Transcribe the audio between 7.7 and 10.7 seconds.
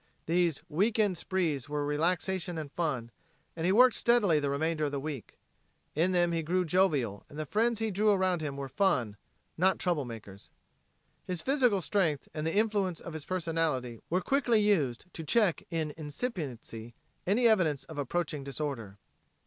he drew around him were fun, not trouble, makers.